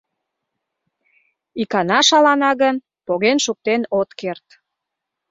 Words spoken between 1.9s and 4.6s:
шалана гын, поген шуктен от керт.